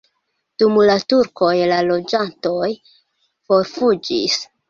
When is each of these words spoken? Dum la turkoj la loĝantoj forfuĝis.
Dum 0.61 0.77
la 0.89 0.95
turkoj 1.13 1.51
la 1.73 1.77
loĝantoj 1.89 2.71
forfuĝis. 3.51 4.43